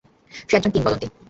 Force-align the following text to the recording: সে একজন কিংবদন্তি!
সে 0.49 0.53
একজন 0.57 0.71
কিংবদন্তি! 0.73 1.07